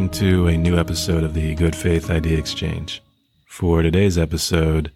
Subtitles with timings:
[0.00, 3.02] Welcome to a new episode of the Good Faith Idea Exchange.
[3.46, 4.92] For today's episode,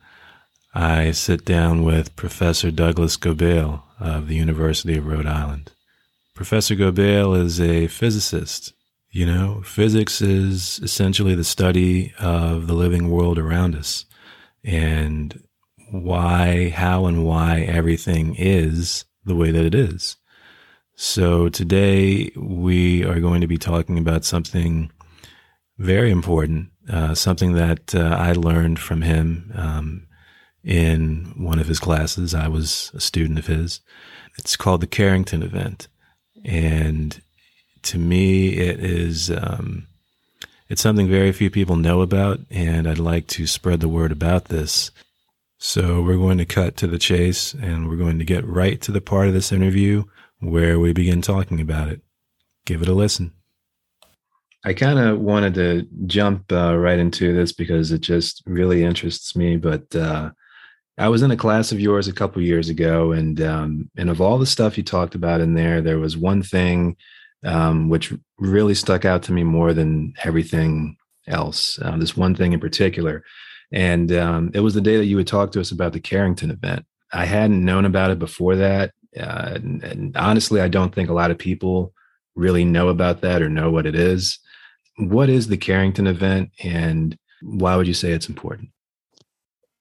[0.72, 5.72] I sit down with Professor Douglas Gobeil of the University of Rhode Island.
[6.34, 8.72] Professor Gobeil is a physicist.
[9.10, 14.06] You know, physics is essentially the study of the living world around us
[14.64, 15.38] and
[15.90, 20.16] why, how, and why everything is the way that it is.
[20.96, 24.92] So today we are going to be talking about something
[25.78, 30.06] very important, uh, something that uh, I learned from him um,
[30.62, 32.34] in one of his classes.
[32.34, 33.80] I was a student of his.
[34.38, 35.88] It's called the Carrington Event,
[36.44, 37.20] and
[37.82, 39.86] to me, it is um,
[40.68, 44.46] it's something very few people know about, and I'd like to spread the word about
[44.46, 44.90] this.
[45.58, 48.92] So we're going to cut to the chase, and we're going to get right to
[48.92, 50.04] the part of this interview
[50.40, 52.00] where we begin talking about it.
[52.64, 53.32] Give it a listen.
[54.64, 59.36] I kind of wanted to jump uh, right into this because it just really interests
[59.36, 59.56] me.
[59.58, 60.30] But uh,
[60.96, 64.20] I was in a class of yours a couple years ago, and um, and of
[64.20, 66.96] all the stuff you talked about in there, there was one thing
[67.44, 71.78] um, which really stuck out to me more than everything else.
[71.82, 73.22] Uh, this one thing in particular,
[73.70, 76.50] and um, it was the day that you would talk to us about the Carrington
[76.50, 76.86] event.
[77.12, 81.14] I hadn't known about it before that, uh, and, and honestly, I don't think a
[81.14, 81.92] lot of people
[82.34, 84.38] really know about that or know what it is.
[84.96, 88.70] What is the Carrington event, and why would you say it's important?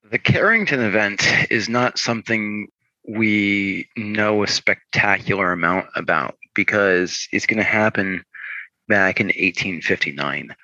[0.10, 2.68] The Carrington event is not something
[3.08, 8.24] we know a spectacular amount about because it's going to happen
[8.88, 10.56] back in 1859.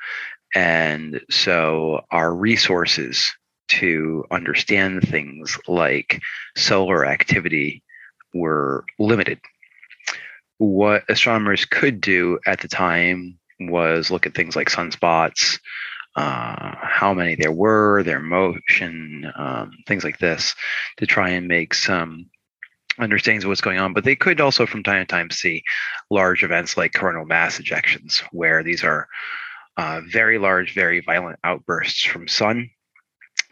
[0.55, 3.33] And so our resources
[3.69, 6.21] to understand things like
[6.55, 7.83] solar activity
[8.33, 9.39] were limited.
[10.57, 15.59] What astronomers could do at the time was look at things like sunspots,
[16.15, 20.55] uh, how many there were, their motion, um, things like this,
[20.97, 22.29] to try and make some
[22.99, 23.93] understandings of what's going on.
[23.93, 25.63] But they could also, from time to time, see
[26.09, 29.07] large events like coronal mass ejections, where these are
[29.77, 32.69] uh, very large, very violent outbursts from sun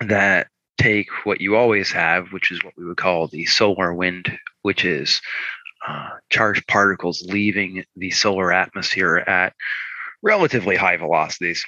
[0.01, 0.47] that
[0.77, 4.85] take what you always have, which is what we would call the solar wind, which
[4.85, 5.21] is
[5.87, 9.53] uh, charged particles leaving the solar atmosphere at
[10.21, 11.65] relatively high velocities.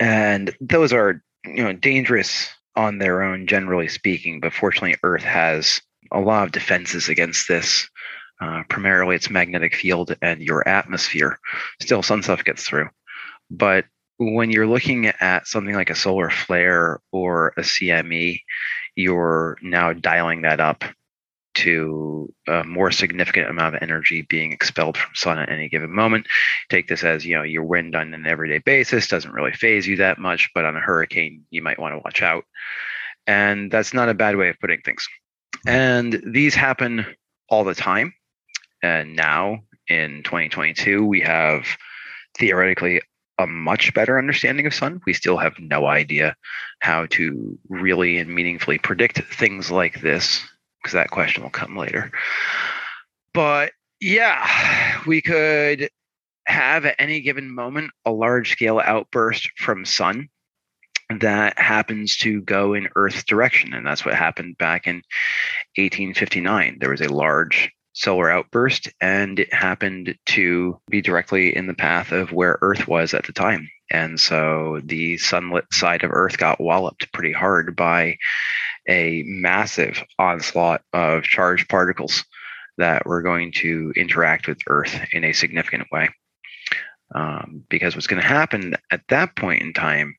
[0.00, 4.40] And those are, you know, dangerous on their own, generally speaking.
[4.40, 5.80] But fortunately, Earth has
[6.10, 7.88] a lot of defenses against this.
[8.40, 11.38] Uh, primarily, it's magnetic field and your atmosphere.
[11.80, 12.88] Still, some stuff gets through.
[13.50, 13.84] But
[14.18, 18.40] when you're looking at something like a solar flare or a CME,
[18.96, 20.84] you're now dialing that up
[21.54, 26.26] to a more significant amount of energy being expelled from sun at any given moment.
[26.70, 29.96] Take this as you know your wind on an everyday basis doesn't really faze you
[29.96, 32.44] that much, but on a hurricane you might want to watch out.
[33.26, 35.08] And that's not a bad way of putting things.
[35.66, 37.06] And these happen
[37.48, 38.14] all the time.
[38.82, 41.66] And now in 2022, we have
[42.36, 43.00] theoretically
[43.38, 45.00] a much better understanding of sun.
[45.06, 46.36] We still have no idea
[46.80, 50.42] how to really and meaningfully predict things like this,
[50.82, 52.10] because that question will come later.
[53.34, 55.88] But yeah, we could
[56.46, 60.28] have at any given moment a large scale outburst from sun
[61.20, 63.74] that happens to go in Earth's direction.
[63.74, 64.96] And that's what happened back in
[65.76, 66.78] 1859.
[66.80, 72.12] There was a large solar outburst, and it happened to be directly in the path
[72.12, 73.68] of where Earth was at the time.
[73.90, 78.16] And so the sunlit side of Earth got walloped pretty hard by
[78.88, 82.24] a massive onslaught of charged particles
[82.78, 86.08] that were going to interact with Earth in a significant way.
[87.14, 90.16] Um, because what's going to happen at that point in time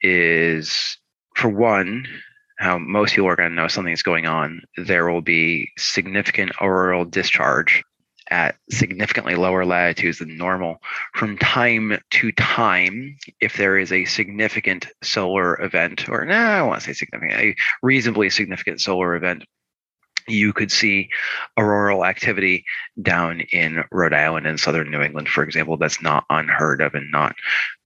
[0.00, 0.96] is
[1.34, 2.06] for one,
[2.58, 4.62] how most people are going to know something's going on.
[4.76, 7.82] There will be significant auroral discharge
[8.30, 10.78] at significantly lower latitudes than normal
[11.14, 16.80] from time to time if there is a significant solar event or no i want
[16.80, 19.44] to say significant a reasonably significant solar event
[20.28, 21.08] you could see
[21.58, 22.64] auroral activity
[23.00, 25.76] down in Rhode Island and southern New England, for example.
[25.76, 27.34] That's not unheard of and not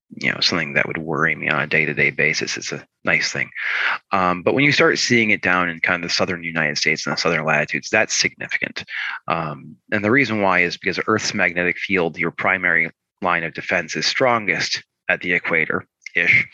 [0.09, 3.49] you know something that would worry me on a day-to-day basis it's a nice thing.
[4.11, 7.05] Um, but when you start seeing it down in kind of the southern united states
[7.05, 8.83] and the southern latitudes that's significant.
[9.27, 12.91] Um, and the reason why is because earth's magnetic field your primary
[13.21, 15.85] line of defense is strongest at the equator
[16.15, 16.47] ish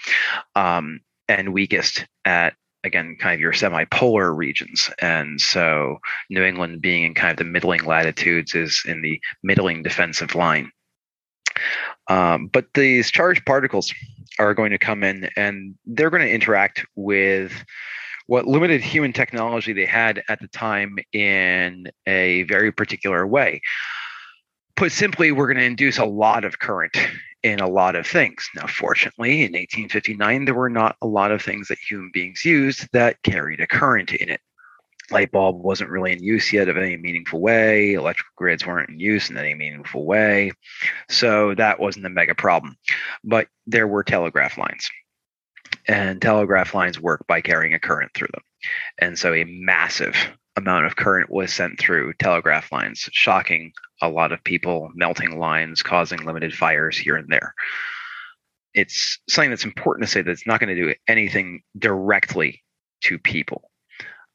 [0.56, 2.54] um, and weakest at
[2.84, 4.90] again kind of your semi-polar regions.
[5.00, 6.00] And so
[6.30, 10.72] new england being in kind of the middling latitudes is in the middling defensive line
[12.10, 13.94] Um, but these charged particles
[14.40, 17.54] are going to come in and they're going to interact with
[18.26, 23.62] what limited human technology they had at the time in a very particular way.
[24.76, 26.96] Put simply, we're going to induce a lot of current
[27.44, 28.48] in a lot of things.
[28.56, 32.88] Now, fortunately, in 1859, there were not a lot of things that human beings used
[32.94, 34.42] that carried a current in it
[35.12, 37.94] light bulb wasn't really in use yet of any meaningful way.
[37.94, 40.52] Electrical grids weren't in use in any meaningful way.
[41.10, 42.76] So that wasn't a mega problem.
[43.24, 44.90] But there were telegraph lines.
[45.88, 48.44] And telegraph lines work by carrying a current through them.
[49.00, 50.16] And so a massive
[50.56, 53.72] amount of current was sent through telegraph lines, shocking
[54.02, 57.54] a lot of people, melting lines, causing limited fires here and there.
[58.74, 62.64] It's something that's important to say that it's not going to do anything directly
[63.02, 63.69] to people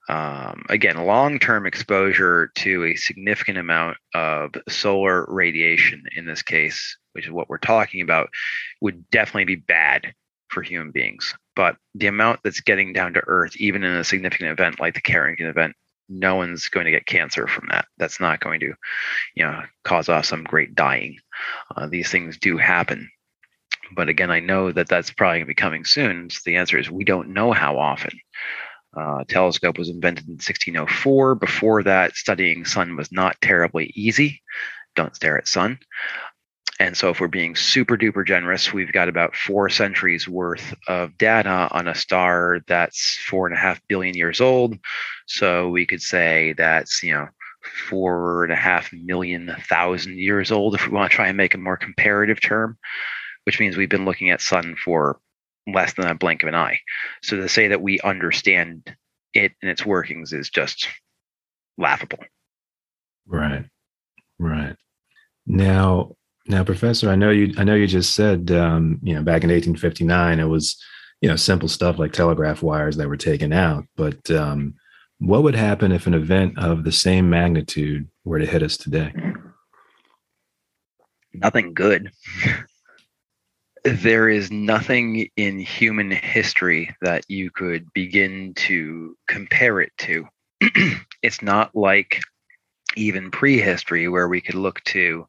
[0.09, 6.97] um, again, long term exposure to a significant amount of solar radiation, in this case,
[7.13, 8.29] which is what we're talking about,
[8.81, 10.13] would definitely be bad
[10.49, 11.35] for human beings.
[11.57, 15.01] But the amount that's getting down to Earth, even in a significant event like the
[15.01, 15.75] Carrington event,
[16.09, 17.87] no one's going to get cancer from that.
[17.97, 18.75] That's not going to,
[19.35, 21.17] you know, cause off some great dying.
[21.75, 23.11] Uh, these things do happen.
[23.95, 26.31] But again, I know that that's probably going to be coming soon.
[26.31, 28.19] So the answer is we don't know how often.
[28.97, 31.35] Uh, telescope was invented in 1604.
[31.35, 34.43] Before that, studying sun was not terribly easy.
[34.95, 35.79] Don't stare at sun.
[36.81, 41.17] And so, if we're being super duper generous, we've got about four centuries worth of
[41.19, 44.77] data on a star that's four and a half billion years old.
[45.27, 47.29] So, we could say that's, you know,
[47.89, 51.55] four and a half million thousand years old if we want to try and make
[51.55, 52.77] a more comparative term,
[53.45, 55.21] which means we've been looking at sun for
[55.67, 56.81] less than a blink of an eye.
[57.23, 58.95] So to say that we understand
[59.33, 60.89] it and its workings is just
[61.79, 62.21] laughable.
[63.27, 63.65] Right.
[64.39, 64.77] Right.
[65.47, 66.17] Now,
[66.47, 67.55] now, Professor, I know you.
[67.57, 70.77] I know you just said, um, you know, back in 1859, it was,
[71.23, 73.85] you know, simple stuff like telegraph wires that were taken out.
[73.97, 74.75] But um,
[75.19, 79.15] what would happen if an event of the same magnitude were to hit us today?
[81.33, 82.11] Nothing good
[83.85, 90.27] there is nothing in human history that you could begin to compare it to.
[91.23, 92.21] it's not like
[92.97, 95.27] even prehistory, where we could look to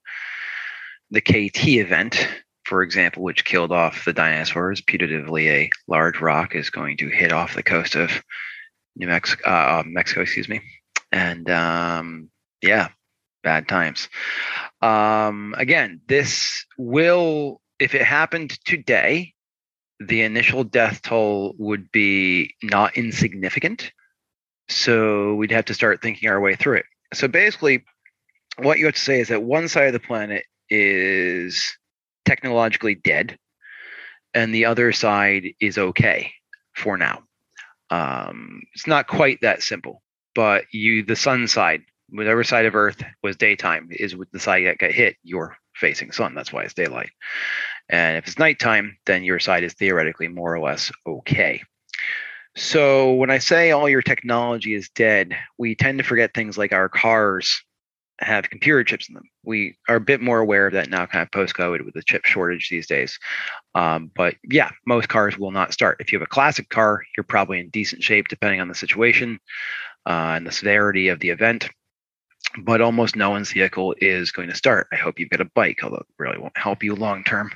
[1.12, 2.28] the KT event,
[2.63, 4.81] for example, which killed off the dinosaurs.
[4.81, 8.24] Putatively, a large rock is going to hit off the coast of
[8.96, 10.62] New Mexico, uh, uh, Mexico, excuse me,
[11.12, 12.30] and um,
[12.62, 12.88] yeah,
[13.44, 14.08] bad times.
[14.81, 19.33] Um, again, this will if it happened today,
[20.00, 23.92] the initial death toll would be not insignificant.
[24.68, 26.86] So we'd have to start thinking our way through it.
[27.13, 27.83] So basically,
[28.57, 31.77] what you have to say is that one side of the planet is
[32.25, 33.38] technologically dead,
[34.33, 36.31] and the other side is okay
[36.75, 37.24] for now.
[37.89, 40.01] Um, it's not quite that simple,
[40.34, 44.79] but you, the sun side, whatever side of Earth was daytime, is the side that
[44.79, 45.15] got hit.
[45.24, 46.36] You're facing sun.
[46.36, 47.12] That's why it's daylight.
[47.89, 51.62] And if it's nighttime, then your side is theoretically more or less okay.
[52.55, 56.72] So when I say all your technology is dead, we tend to forget things like
[56.72, 57.62] our cars
[58.20, 59.29] have computer chips in them.
[59.44, 62.03] We are a bit more aware of that now, kind of post COVID with the
[62.03, 63.20] chip shortage these days.
[63.75, 65.98] Um, but yeah, most cars will not start.
[66.00, 69.39] If you have a classic car, you're probably in decent shape depending on the situation
[70.05, 71.70] uh, and the severity of the event
[72.63, 74.88] but almost no one's vehicle is going to start.
[74.91, 77.51] I hope you've got a bike, although it really won't help you long term.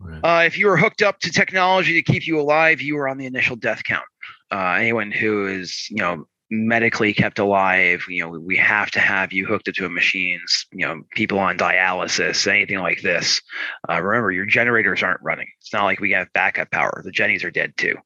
[0.00, 0.20] Right.
[0.22, 3.18] Uh, if you were hooked up to technology to keep you alive, you were on
[3.18, 4.04] the initial death count.
[4.50, 9.32] Uh, anyone who is, you know, medically kept alive, you know, we have to have
[9.32, 10.66] you hooked up to machines.
[10.72, 13.40] You know, people on dialysis, anything like this.
[13.88, 15.48] Uh, remember, your generators aren't running.
[15.60, 17.00] It's not like we have backup power.
[17.04, 17.96] The Jennies are dead too.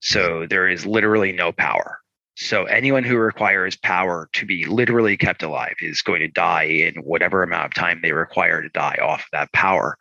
[0.00, 1.98] So there is literally no power.
[2.36, 6.94] So anyone who requires power to be literally kept alive is going to die in
[6.96, 9.96] whatever amount of time they require to die off of that power.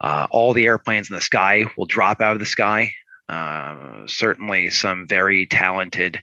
[0.00, 2.92] Uh, all the airplanes in the sky will drop out of the sky.
[3.28, 6.22] Uh, certainly, some very talented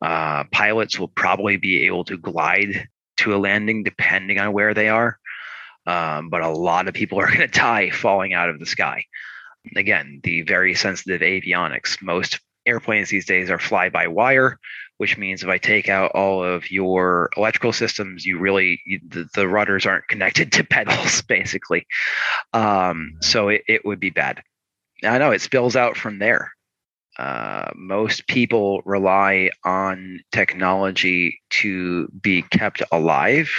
[0.00, 4.88] uh, pilots will probably be able to glide to a landing depending on where they
[4.88, 5.18] are.
[5.86, 9.04] Um, but a lot of people are going to die falling out of the sky.
[9.76, 12.00] Again, the very sensitive avionics.
[12.00, 14.58] Most airplanes these days are fly by wire,
[14.98, 19.28] which means if I take out all of your electrical systems, you really you, the,
[19.34, 21.86] the, rudders aren't connected to pedals, basically.
[22.52, 24.42] Um, so it, it would be bad.
[25.04, 26.52] I know it spills out from there.
[27.18, 33.50] Uh, most people rely on technology to be kept alive.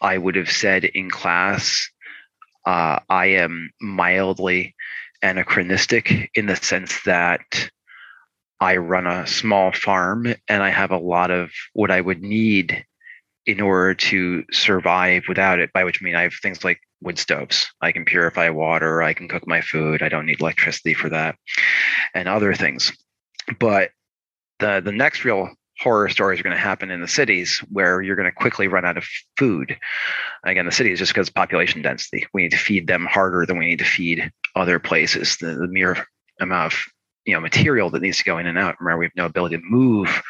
[0.00, 1.88] I would have said in class
[2.66, 4.74] Uh, I am mildly
[5.24, 7.70] anachronistic in the sense that
[8.60, 12.84] I run a small farm and I have a lot of what I would need
[13.46, 17.18] in order to survive without it, by which I mean I have things like wood
[17.18, 17.66] stoves.
[17.80, 21.36] I can purify water, I can cook my food, I don't need electricity for that,
[22.14, 22.92] and other things.
[23.58, 23.90] But
[24.60, 28.16] the the next real horror stories are going to happen in the cities where you're
[28.16, 29.04] going to quickly run out of
[29.36, 29.76] food.
[30.44, 32.26] Again, the city is just because population density.
[32.32, 35.36] We need to feed them harder than we need to feed other places.
[35.36, 36.06] The, the mere
[36.40, 36.84] amount of
[37.24, 38.80] you know material that needs to go in and out.
[38.80, 40.22] Remember, we have no ability to move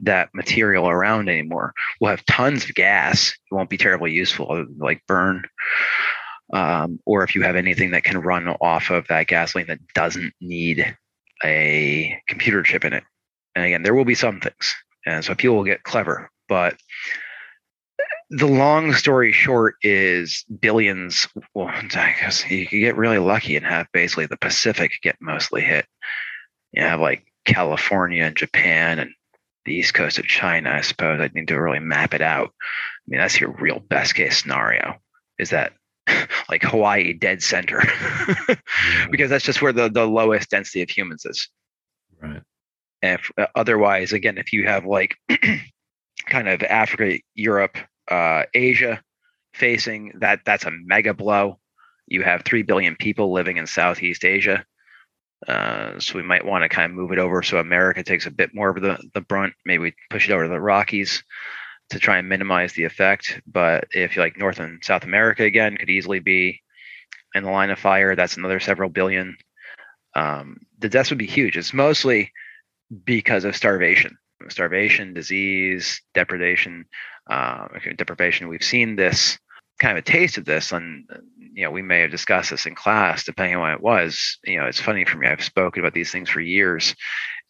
[0.00, 1.74] that material around anymore.
[2.00, 3.30] We'll have tons of gas.
[3.30, 5.44] It won't be terribly useful, like burn.
[6.52, 10.32] Um, or if you have anything that can run off of that gasoline that doesn't
[10.40, 10.96] need
[11.44, 13.04] a computer chip in it.
[13.54, 14.74] And again, there will be some things.
[15.04, 16.30] And so people will get clever.
[16.48, 16.76] But
[18.30, 21.26] the long story short is billions.
[21.54, 25.62] Well, I guess you could get really lucky and have basically the Pacific get mostly
[25.62, 25.86] hit.
[26.72, 29.10] You have like California and Japan and
[29.64, 32.48] the east coast of China, I suppose I'd need to really map it out.
[32.48, 34.96] I mean, that's your real best case scenario
[35.38, 35.72] is that
[36.48, 37.82] like Hawaii dead center,
[39.10, 41.48] because that's just where the, the lowest density of humans is.
[42.20, 42.42] Right.
[43.02, 45.16] And if, uh, otherwise, again, if you have like
[46.26, 47.76] kind of Africa, Europe,
[48.10, 49.02] uh, Asia
[49.54, 51.58] facing that, that's a mega blow.
[52.06, 54.64] You have 3 billion people living in Southeast Asia.
[55.46, 58.30] Uh, so we might want to kind of move it over so America takes a
[58.30, 59.54] bit more of the, the brunt.
[59.64, 61.22] Maybe we push it over to the Rockies
[61.90, 63.40] to try and minimize the effect.
[63.46, 66.60] But if you like North and South America again, could easily be
[67.34, 68.14] in the line of fire.
[68.14, 69.36] That's another several billion.
[70.14, 71.56] Um, the deaths would be huge.
[71.56, 72.32] It's mostly
[73.04, 74.16] because of starvation,
[74.48, 76.86] starvation, disease, depredation,
[77.28, 78.48] uh, deprivation.
[78.48, 79.38] We've seen this
[79.78, 81.06] kind of a taste of this on
[81.52, 84.58] you know we may have discussed this in class depending on what it was you
[84.58, 86.94] know it's funny for me i've spoken about these things for years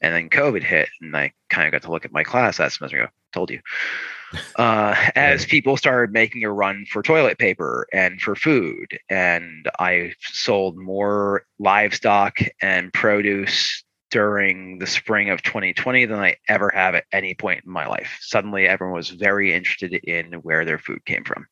[0.00, 2.73] and then covid hit and i kind of got to look at my class that
[2.73, 3.61] semester ago told you
[4.56, 10.12] uh, as people started making a run for toilet paper and for food and i
[10.20, 17.04] sold more livestock and produce during the spring of 2020 than i ever have at
[17.12, 21.24] any point in my life suddenly everyone was very interested in where their food came
[21.24, 21.46] from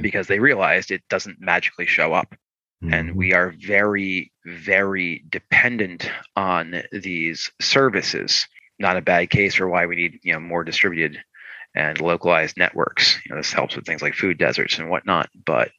[0.00, 2.34] because they realized it doesn't magically show up.
[2.82, 2.94] Mm-hmm.
[2.94, 8.46] And we are very, very dependent on these services.
[8.78, 11.20] Not a bad case for why we need, you know, more distributed
[11.78, 13.20] and localized networks.
[13.24, 15.30] You know, this helps with things like food deserts and whatnot.
[15.46, 15.70] But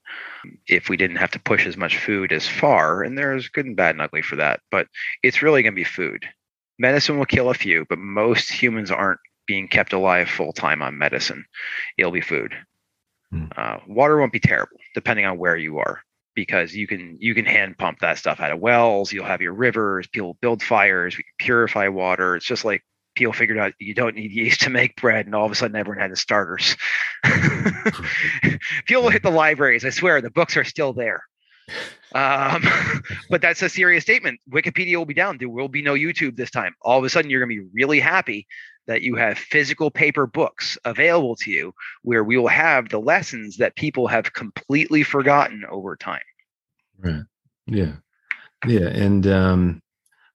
[0.66, 3.76] if we didn't have to push as much food as far, and there's good and
[3.76, 4.88] bad and ugly for that, but
[5.24, 6.24] it's really going to be food.
[6.80, 10.98] Medicine will kill a few, but most humans aren't being kept alive full time on
[10.98, 11.44] medicine.
[11.98, 12.56] It'll be food.
[13.32, 13.48] Hmm.
[13.58, 16.02] Uh, water won't be terrible depending on where you are
[16.34, 19.12] because you can you can hand pump that stuff out of wells.
[19.12, 20.08] You'll have your rivers.
[20.08, 21.18] People build fires.
[21.18, 22.38] We can purify water.
[22.38, 22.84] It's just like
[23.20, 25.76] people figured out you don't need yeast to make bread, and all of a sudden
[25.76, 26.76] everyone had the starters.
[28.86, 29.86] people will hit the libraries.
[29.86, 31.24] I swear the books are still there.
[32.16, 32.64] Um,
[33.30, 34.40] but that's a serious statement.
[34.50, 35.38] Wikipedia will be down.
[35.38, 36.74] There will be no YouTube this time.
[36.82, 38.48] All of a sudden, you're going to be really happy
[38.88, 43.58] that you have physical paper books available to you where we will have the lessons
[43.58, 46.22] that people have completely forgotten over time.
[46.98, 47.24] Right.
[47.68, 47.98] Yeah.
[48.66, 48.88] Yeah.
[48.88, 49.82] And, um,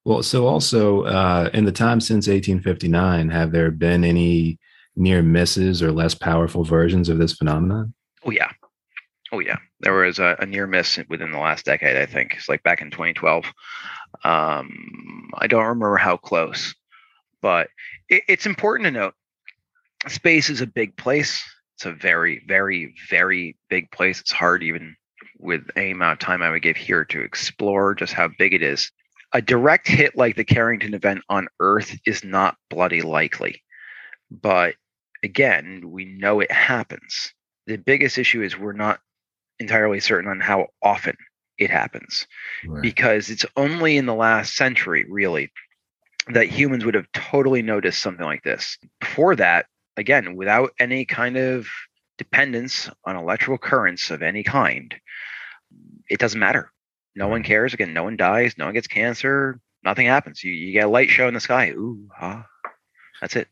[0.05, 4.59] well, so also uh, in the time since 1859, have there been any
[4.95, 7.93] near misses or less powerful versions of this phenomenon?
[8.23, 8.51] Oh, yeah.
[9.31, 9.57] Oh, yeah.
[9.79, 12.35] There was a, a near miss within the last decade, I think.
[12.37, 13.45] It's like back in 2012.
[14.23, 16.73] Um, I don't remember how close,
[17.41, 17.69] but
[18.07, 19.15] it, it's important to note
[20.07, 21.43] space is a big place.
[21.75, 24.21] It's a very, very, very big place.
[24.21, 24.95] It's hard even
[25.39, 28.61] with any amount of time I would give here to explore just how big it
[28.61, 28.91] is.
[29.35, 33.61] A direct hit like the Carrington event on Earth is not bloody likely.
[34.31, 34.75] But
[35.23, 37.33] again, we know it happens.
[37.67, 39.01] The biggest issue is we're not
[39.59, 41.17] entirely certain on how often
[41.57, 42.27] it happens
[42.65, 42.81] right.
[42.81, 45.51] because it's only in the last century, really,
[46.29, 48.77] that humans would have totally noticed something like this.
[49.01, 49.65] Before that,
[49.97, 51.67] again, without any kind of
[52.17, 54.95] dependence on electrical currents of any kind,
[56.09, 56.71] it doesn't matter.
[57.15, 57.73] No one cares.
[57.73, 58.57] Again, no one dies.
[58.57, 59.59] No one gets cancer.
[59.83, 60.43] Nothing happens.
[60.43, 61.69] You, you get a light show in the sky.
[61.69, 62.45] Ooh, ah,
[63.21, 63.47] that's it.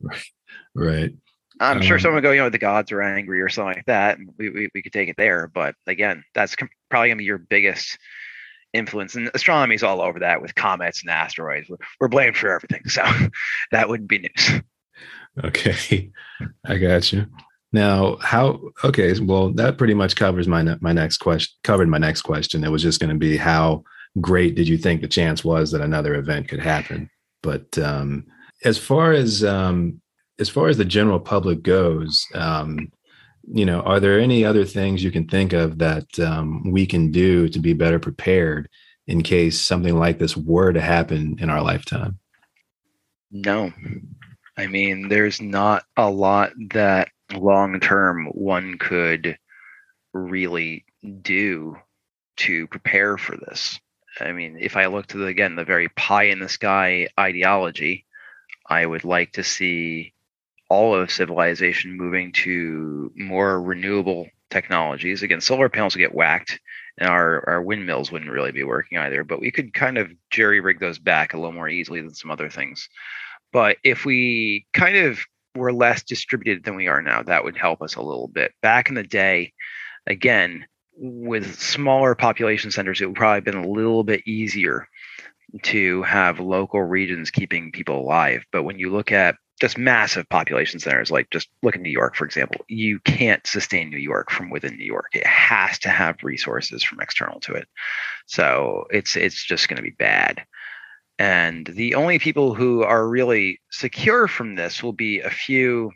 [0.00, 0.22] Right.
[0.78, 1.14] Right.
[1.58, 3.86] I'm um, sure someone would go, you know, the gods are angry or something like
[3.86, 4.18] that.
[4.18, 5.50] And we, we, we could take it there.
[5.52, 6.54] But again, that's
[6.90, 7.96] probably going to be your biggest
[8.74, 9.14] influence.
[9.14, 11.68] And astronomy is all over that with comets and asteroids.
[11.68, 12.82] We're, we're blamed for everything.
[12.88, 13.02] So
[13.72, 14.62] that wouldn't be news.
[15.42, 16.10] Okay.
[16.66, 17.26] I got you.
[17.72, 18.60] Now, how?
[18.84, 21.54] Okay, well, that pretty much covers my my next question.
[21.64, 22.64] Covered my next question.
[22.64, 23.82] It was just going to be how
[24.20, 27.10] great did you think the chance was that another event could happen?
[27.42, 28.26] But um,
[28.64, 30.00] as far as um,
[30.38, 32.90] as far as the general public goes, um,
[33.52, 37.10] you know, are there any other things you can think of that um, we can
[37.10, 38.68] do to be better prepared
[39.06, 42.18] in case something like this were to happen in our lifetime?
[43.30, 43.72] No.
[44.56, 49.38] I mean, there's not a lot that long term one could
[50.12, 50.84] really
[51.22, 51.76] do
[52.38, 53.78] to prepare for this.
[54.18, 58.06] I mean, if I look to the, again the very pie in the sky ideology,
[58.68, 60.14] I would like to see
[60.68, 65.22] all of civilization moving to more renewable technologies.
[65.22, 66.58] Again, solar panels would get whacked,
[66.98, 69.22] and our, our windmills wouldn't really be working either.
[69.22, 72.30] But we could kind of jerry rig those back a little more easily than some
[72.30, 72.88] other things.
[73.52, 75.20] But if we kind of
[75.54, 78.52] were less distributed than we are now, that would help us a little bit.
[78.62, 79.52] Back in the day,
[80.06, 80.66] again,
[80.98, 84.88] with smaller population centers, it would probably have been a little bit easier
[85.62, 88.44] to have local regions keeping people alive.
[88.52, 92.14] But when you look at just massive population centers, like just look at New York,
[92.14, 95.10] for example, you can't sustain New York from within New York.
[95.14, 97.66] It has to have resources from external to it.
[98.26, 100.44] So it's it's just going to be bad.
[101.18, 105.92] And the only people who are really secure from this will be a few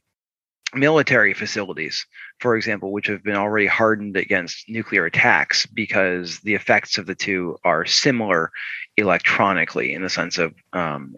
[0.74, 2.06] military facilities,
[2.38, 7.14] for example, which have been already hardened against nuclear attacks because the effects of the
[7.14, 8.50] two are similar
[8.96, 11.14] electronically in the sense of um,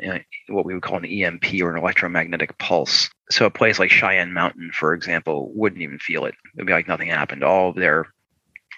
[0.48, 3.10] what we would call an EMP or an electromagnetic pulse.
[3.30, 6.34] So a place like Cheyenne Mountain, for example, wouldn't even feel it.
[6.54, 7.44] It'd be like nothing happened.
[7.44, 8.06] All of their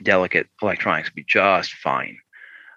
[0.03, 2.19] delicate electronics would be just fine.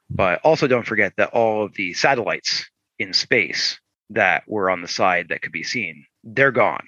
[0.10, 3.80] But also don't forget that all of the satellites in space
[4.12, 6.86] that were on the side that could be seen, they're gone.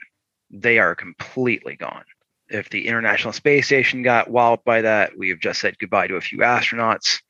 [0.51, 2.05] They are completely gone.
[2.49, 6.15] If the International Space Station got walloped by that, we have just said goodbye to
[6.15, 7.21] a few astronauts.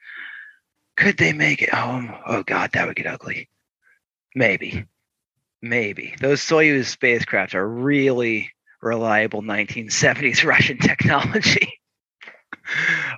[0.96, 2.14] Could they make it home?
[2.26, 3.50] Oh God, that would get ugly.
[4.36, 4.86] Maybe.
[5.62, 6.16] Maybe.
[6.22, 11.74] Those Soyuz spacecraft are really reliable 1970s Russian technology.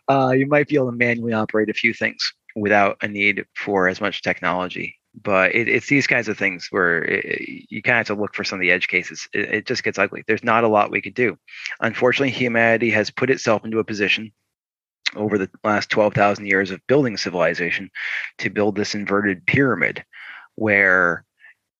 [0.10, 3.88] uh, you might be able to manually operate a few things without a need for
[3.88, 4.98] as much technology.
[5.24, 8.34] But it, it's these kinds of things where it, you kind of have to look
[8.34, 9.28] for some of the edge cases.
[9.34, 10.24] It, it just gets ugly.
[10.28, 11.38] There's not a lot we could do.
[11.82, 14.32] Unfortunately, humanity has put itself into a position
[15.16, 17.90] over the last 12,000 years of building civilization
[18.38, 20.04] to build this inverted pyramid
[20.56, 21.26] where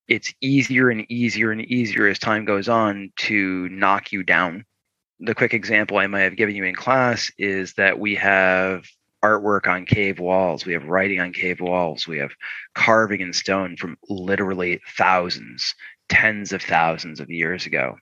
[0.08, 4.66] it's easier and easier and easier as time goes on to knock you down.
[5.22, 8.86] The quick example I might have given you in class is that we have
[9.24, 12.32] artwork on cave walls, we have writing on cave walls, we have
[12.76, 15.76] carving in stone from literally thousands,
[16.10, 17.98] tens of thousands of years ago.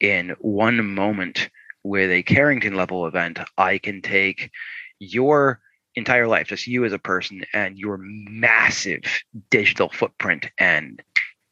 [0.00, 1.50] In one moment
[1.82, 4.50] with a Carrington level event, I can take
[4.98, 5.60] your
[5.94, 9.02] entire life, just you as a person, and your massive
[9.50, 11.02] digital footprint, and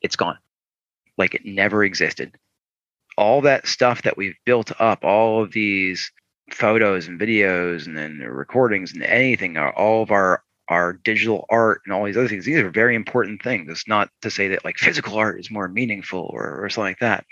[0.02, 0.38] it's gone.
[1.16, 2.36] Like it never existed.
[3.16, 6.10] All that stuff that we've built up, all of these
[6.50, 11.92] photos and videos and then recordings and anything all of our our digital art and
[11.92, 13.70] all these other things these are very important things.
[13.70, 16.98] It's not to say that like physical art is more meaningful or, or something like
[17.00, 17.24] that.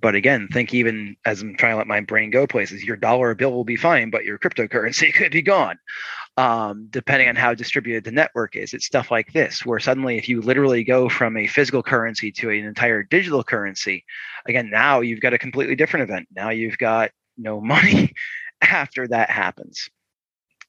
[0.00, 3.34] But again think even as i'm trying to let my brain go places your dollar
[3.34, 5.78] bill will be fine but your cryptocurrency could be gone.
[6.38, 10.30] Um, depending on how distributed the network is it's stuff like this where suddenly if
[10.30, 14.06] you literally go from a physical currency to an entire digital currency
[14.46, 16.28] again now you've got a completely different event.
[16.34, 18.12] Now you've got no money
[18.60, 19.88] after that happens.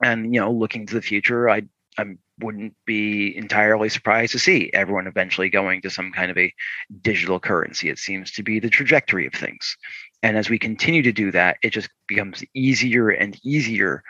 [0.02, 1.64] And you know, looking to the future, I
[1.98, 2.06] I
[2.40, 6.54] wouldn't be entirely surprised to see everyone eventually going to some kind of a
[7.02, 7.90] digital currency.
[7.90, 9.78] It seems to be the trajectory of things.
[10.24, 14.04] And as we continue to do that, it just becomes easier and easier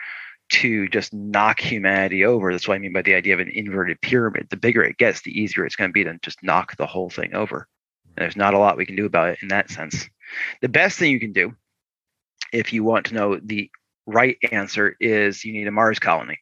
[0.52, 2.52] to just knock humanity over.
[2.52, 4.48] That's what I mean by the idea of an inverted pyramid.
[4.50, 7.10] The bigger it gets, the easier it's going to be to just knock the whole
[7.10, 7.66] thing over.
[8.16, 10.08] And there's not a lot we can do about it in that sense.
[10.60, 11.54] The best thing you can do
[12.54, 13.70] if you want to know the
[14.06, 16.38] right answer is you need a Mars colony.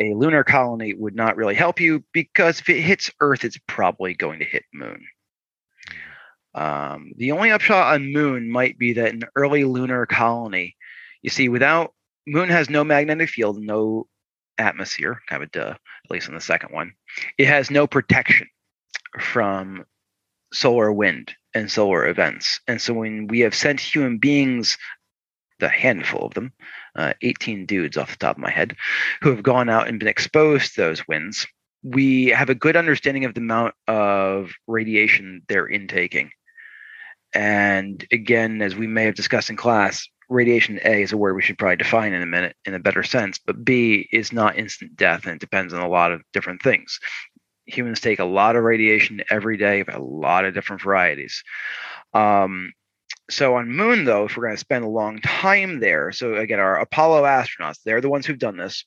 [0.00, 4.14] A lunar colony would not really help you because if it hits Earth, it's probably
[4.14, 5.04] going to hit Moon.
[6.54, 10.76] Um, the only upshot on Moon might be that an early lunar colony,
[11.22, 11.92] you see, without
[12.26, 14.06] Moon has no magnetic field, no
[14.56, 16.92] atmosphere, kind of a duh, at least in the second one.
[17.36, 18.48] It has no protection
[19.20, 19.84] from
[20.52, 22.60] solar wind and solar events.
[22.66, 24.76] And so when we have sent human beings,
[25.60, 26.52] the handful of them,
[26.94, 28.76] uh, 18 dudes off the top of my head,
[29.22, 31.46] who have gone out and been exposed to those winds,
[31.82, 36.30] we have a good understanding of the amount of radiation they're intaking.
[37.34, 41.42] And again, as we may have discussed in class, radiation A is a word we
[41.42, 44.96] should probably define in a minute in a better sense, but B is not instant
[44.96, 46.98] death and it depends on a lot of different things.
[47.68, 51.42] Humans take a lot of radiation every day, a lot of different varieties.
[52.12, 52.72] Um,
[53.30, 56.58] so on moon though if we're going to spend a long time there so again
[56.58, 58.84] our apollo astronauts they're the ones who've done this.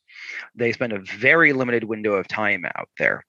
[0.55, 3.25] They spend a very limited window of time out there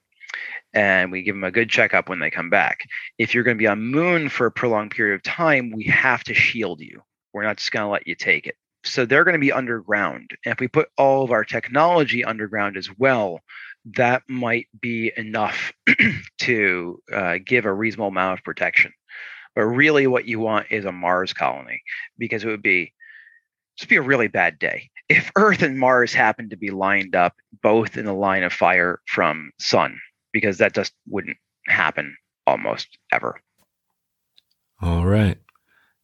[0.73, 2.81] and we give them a good checkup when they come back.
[3.19, 6.25] If you're going to be on moon for a prolonged period of time we have
[6.25, 7.03] to shield you.
[7.33, 8.57] We're not just going to let you take it.
[8.85, 10.31] So they're going to be underground.
[10.45, 13.41] And if we put all of our technology underground as well
[13.85, 15.73] that might be enough
[16.41, 18.93] to uh, give a reasonable amount of protection
[19.55, 21.83] but really, what you want is a Mars colony
[22.19, 22.93] because it would be
[23.77, 27.35] just be a really bad day if Earth and Mars happened to be lined up
[27.63, 29.99] both in the line of fire from Sun,
[30.33, 32.17] because that just wouldn't happen
[32.47, 33.41] almost ever.
[34.81, 35.39] All right.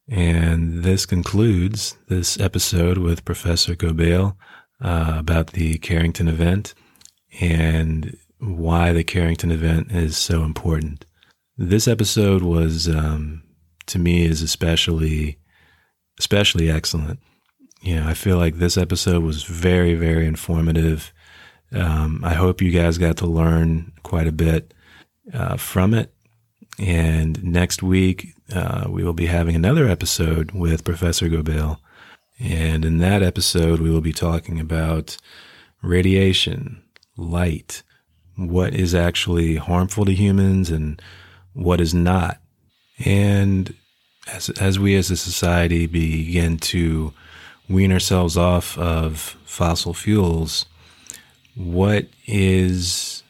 [0.07, 4.37] And this concludes this episode with Professor Gobeil
[4.81, 6.73] uh, about the Carrington event
[7.39, 11.05] and why the Carrington event is so important.
[11.57, 13.43] This episode was, um,
[13.87, 15.37] to me, is especially,
[16.19, 17.19] especially excellent.
[17.81, 21.13] You know, I feel like this episode was very, very informative.
[21.71, 24.73] Um, I hope you guys got to learn quite a bit
[25.33, 26.13] uh, from it.
[26.79, 31.81] And next week, uh, we will be having another episode with Professor Gobeil.
[32.39, 35.17] And in that episode, we will be talking about
[35.81, 36.81] radiation,
[37.19, 37.83] light,
[38.35, 41.01] what is actually harmful to humans, and
[41.53, 42.39] what is not.
[43.05, 43.73] And
[44.31, 47.13] as, as we as a society begin to
[47.67, 50.65] wean ourselves off of fossil fuels,
[51.55, 53.23] what is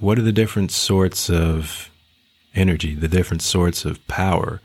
[0.00, 1.90] what are the different sorts of
[2.54, 4.60] energy, the different sorts of power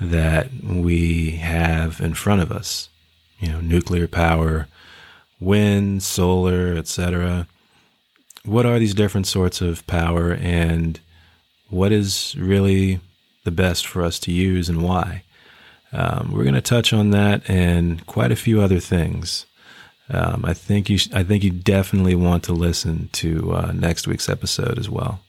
[0.00, 2.88] that we have in front of us?
[3.38, 4.68] You know, nuclear power,
[5.38, 7.46] wind, solar, etc.
[8.44, 10.98] What are these different sorts of power and
[11.68, 13.00] what is really
[13.44, 15.22] the best for us to use and why.
[15.92, 19.46] Um, we're going to touch on that and quite a few other things.
[20.08, 24.06] Um, I think you, sh- I think you definitely want to listen to uh, next
[24.06, 25.20] week's episode as well.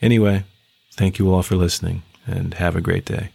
[0.00, 0.44] Anyway,
[0.92, 3.30] thank you all for listening and have a great day.